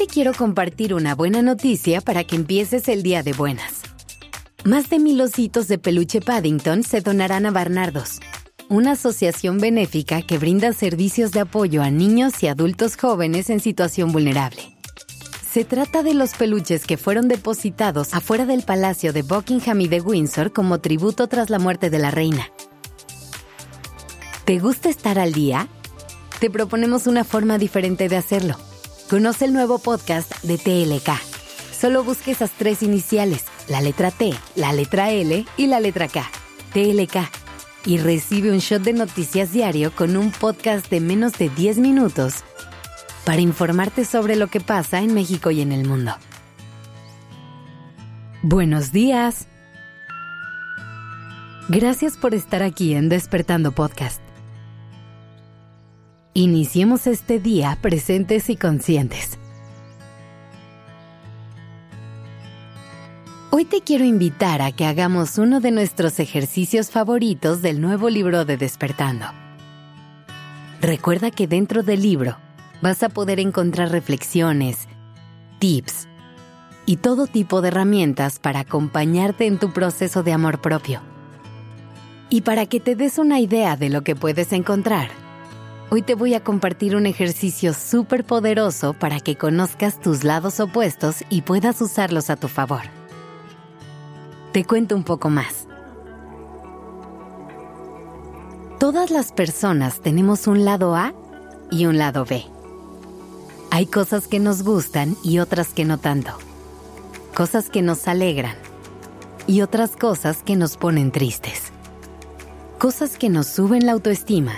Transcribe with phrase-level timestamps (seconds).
[0.00, 3.82] te quiero compartir una buena noticia para que empieces el día de buenas.
[4.64, 8.18] Más de mil ositos de peluche Paddington se donarán a Barnardos,
[8.70, 14.10] una asociación benéfica que brinda servicios de apoyo a niños y adultos jóvenes en situación
[14.10, 14.74] vulnerable.
[15.52, 20.00] Se trata de los peluches que fueron depositados afuera del Palacio de Buckingham y de
[20.00, 22.48] Windsor como tributo tras la muerte de la reina.
[24.46, 25.68] ¿Te gusta estar al día?
[26.38, 28.56] Te proponemos una forma diferente de hacerlo.
[29.10, 31.10] Conoce el nuevo podcast de TLK.
[31.72, 36.30] Solo busque esas tres iniciales, la letra T, la letra L y la letra K.
[36.72, 37.28] TLK.
[37.86, 42.44] Y recibe un shot de noticias diario con un podcast de menos de 10 minutos
[43.24, 46.14] para informarte sobre lo que pasa en México y en el mundo.
[48.42, 49.48] Buenos días.
[51.68, 54.29] Gracias por estar aquí en Despertando Podcast.
[56.32, 59.36] Iniciemos este día presentes y conscientes.
[63.50, 68.44] Hoy te quiero invitar a que hagamos uno de nuestros ejercicios favoritos del nuevo libro
[68.44, 69.26] de Despertando.
[70.80, 72.36] Recuerda que dentro del libro
[72.80, 74.86] vas a poder encontrar reflexiones,
[75.58, 76.06] tips
[76.86, 81.00] y todo tipo de herramientas para acompañarte en tu proceso de amor propio.
[82.28, 85.19] Y para que te des una idea de lo que puedes encontrar,
[85.92, 91.24] Hoy te voy a compartir un ejercicio súper poderoso para que conozcas tus lados opuestos
[91.30, 92.82] y puedas usarlos a tu favor.
[94.52, 95.66] Te cuento un poco más.
[98.78, 101.12] Todas las personas tenemos un lado A
[101.72, 102.44] y un lado B.
[103.72, 106.30] Hay cosas que nos gustan y otras que no tanto.
[107.34, 108.54] Cosas que nos alegran
[109.48, 111.72] y otras cosas que nos ponen tristes.
[112.78, 114.52] Cosas que nos suben la autoestima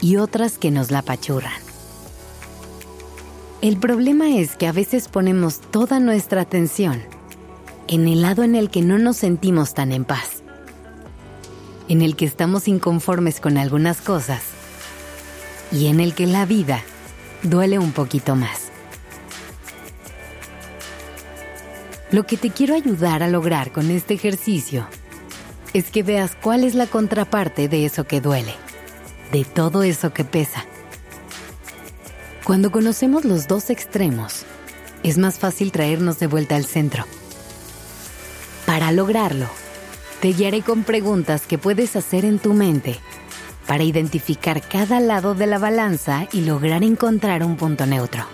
[0.00, 1.68] y otras que nos la pachurran.
[3.60, 7.02] El problema es que a veces ponemos toda nuestra atención
[7.88, 10.42] en el lado en el que no nos sentimos tan en paz,
[11.88, 14.42] en el que estamos inconformes con algunas cosas
[15.72, 16.82] y en el que la vida
[17.42, 18.68] duele un poquito más.
[22.12, 24.86] Lo que te quiero ayudar a lograr con este ejercicio
[25.74, 28.54] es que veas cuál es la contraparte de eso que duele
[29.32, 30.64] de todo eso que pesa.
[32.44, 34.44] Cuando conocemos los dos extremos,
[35.02, 37.04] es más fácil traernos de vuelta al centro.
[38.66, 39.46] Para lograrlo,
[40.20, 42.98] te guiaré con preguntas que puedes hacer en tu mente
[43.66, 48.24] para identificar cada lado de la balanza y lograr encontrar un punto neutro.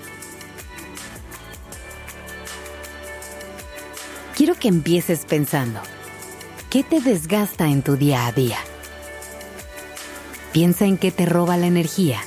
[4.36, 5.80] Quiero que empieces pensando,
[6.70, 8.58] ¿qué te desgasta en tu día a día?
[10.54, 12.20] Piensa en qué te roba la energía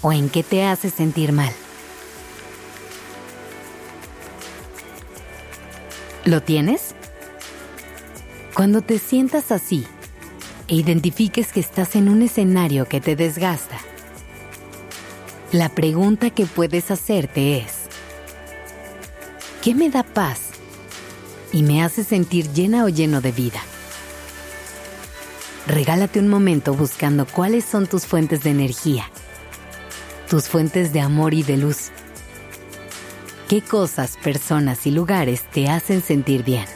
[0.00, 1.52] o en qué te hace sentir mal.
[6.24, 6.94] ¿Lo tienes?
[8.54, 9.86] Cuando te sientas así
[10.68, 13.76] e identifiques que estás en un escenario que te desgasta,
[15.52, 17.72] la pregunta que puedes hacerte es,
[19.60, 20.48] ¿qué me da paz
[21.52, 23.60] y me hace sentir llena o lleno de vida?
[25.66, 29.10] Regálate un momento buscando cuáles son tus fuentes de energía,
[30.30, 31.90] tus fuentes de amor y de luz.
[33.48, 36.66] ¿Qué cosas, personas y lugares te hacen sentir bien?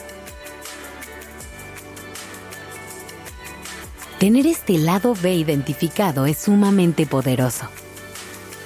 [4.18, 7.68] Tener este lado B identificado es sumamente poderoso.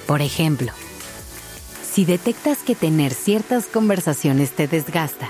[0.07, 0.71] Por ejemplo,
[1.87, 5.29] si detectas que tener ciertas conversaciones te desgasta,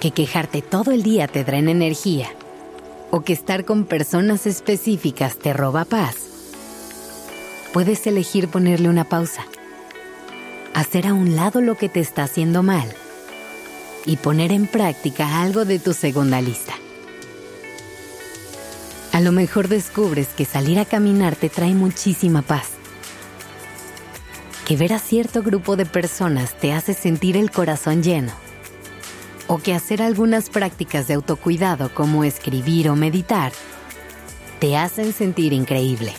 [0.00, 2.28] que quejarte todo el día te drena energía,
[3.10, 6.16] o que estar con personas específicas te roba paz,
[7.72, 9.46] puedes elegir ponerle una pausa,
[10.74, 12.92] hacer a un lado lo que te está haciendo mal
[14.04, 16.74] y poner en práctica algo de tu segunda lista.
[19.12, 22.68] A lo mejor descubres que salir a caminar te trae muchísima paz,
[24.66, 28.47] que ver a cierto grupo de personas te hace sentir el corazón lleno
[29.48, 33.52] o que hacer algunas prácticas de autocuidado como escribir o meditar
[34.60, 36.12] te hacen sentir increíble.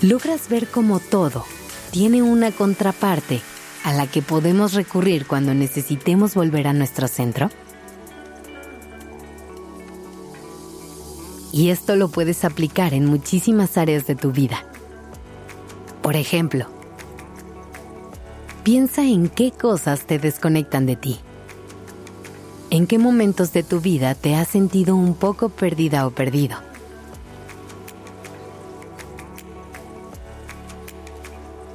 [0.00, 1.44] ¿Logras ver cómo todo
[1.90, 3.40] tiene una contraparte
[3.84, 7.50] a la que podemos recurrir cuando necesitemos volver a nuestro centro?
[11.52, 14.64] Y esto lo puedes aplicar en muchísimas áreas de tu vida.
[16.02, 16.73] Por ejemplo,
[18.64, 21.20] Piensa en qué cosas te desconectan de ti.
[22.70, 26.56] ¿En qué momentos de tu vida te has sentido un poco perdida o perdido?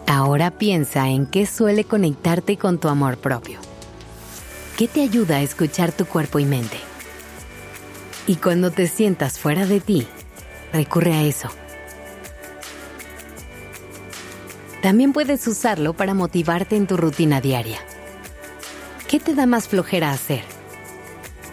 [0.07, 3.59] Ahora piensa en qué suele conectarte con tu amor propio.
[4.75, 6.77] ¿Qué te ayuda a escuchar tu cuerpo y mente?
[8.25, 10.07] Y cuando te sientas fuera de ti,
[10.73, 11.49] recurre a eso.
[14.81, 17.79] También puedes usarlo para motivarte en tu rutina diaria.
[19.09, 20.43] ¿Qué te da más flojera hacer?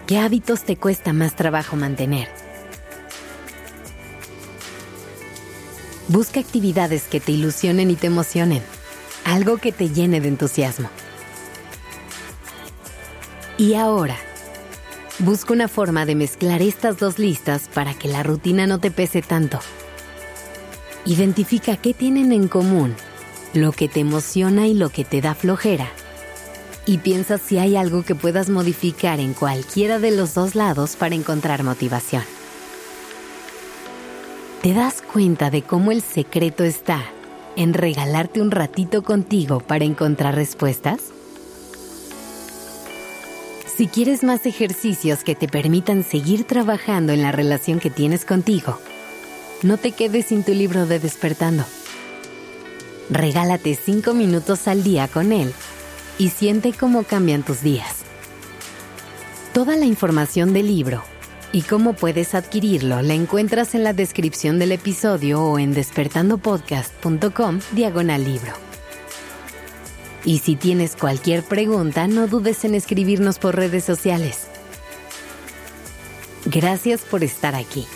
[0.05, 2.29] ¿Qué hábitos te cuesta más trabajo mantener?
[6.07, 8.63] Busca actividades que te ilusionen y te emocionen,
[9.25, 10.89] algo que te llene de entusiasmo.
[13.57, 14.15] Y ahora,
[15.19, 19.21] busca una forma de mezclar estas dos listas para que la rutina no te pese
[19.21, 19.59] tanto.
[21.05, 22.95] Identifica qué tienen en común,
[23.53, 25.89] lo que te emociona y lo que te da flojera.
[26.85, 31.15] Y piensa si hay algo que puedas modificar en cualquiera de los dos lados para
[31.15, 32.23] encontrar motivación.
[34.61, 37.03] ¿Te das cuenta de cómo el secreto está
[37.55, 40.99] en regalarte un ratito contigo para encontrar respuestas?
[43.77, 48.79] Si quieres más ejercicios que te permitan seguir trabajando en la relación que tienes contigo,
[49.61, 51.63] no te quedes sin tu libro de despertando.
[53.09, 55.53] Regálate 5 minutos al día con él
[56.17, 58.03] y siente cómo cambian tus días.
[59.53, 61.03] Toda la información del libro
[61.53, 68.23] y cómo puedes adquirirlo la encuentras en la descripción del episodio o en despertandopodcast.com diagonal
[68.25, 68.53] libro.
[70.25, 74.47] Y si tienes cualquier pregunta, no dudes en escribirnos por redes sociales.
[76.45, 77.87] Gracias por estar aquí.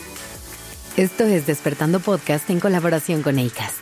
[0.96, 3.81] Esto es Despertando Podcast en colaboración con ACAST.